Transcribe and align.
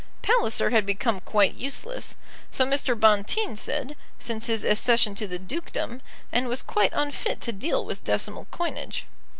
Palliser 0.23 0.71
had 0.71 0.83
become 0.83 1.19
quite 1.19 1.53
useless, 1.53 2.15
so 2.49 2.65
Mr. 2.65 2.99
Bonteen 2.99 3.55
said, 3.55 3.95
since 4.17 4.47
his 4.47 4.63
accession 4.63 5.13
to 5.13 5.27
the 5.27 5.37
dukedom, 5.37 6.01
and 6.31 6.47
was 6.47 6.63
quite 6.63 6.91
unfit 6.93 7.39
to 7.41 7.51
deal 7.51 7.85
with 7.85 8.03
decimal 8.03 8.47
coinage. 8.49 9.05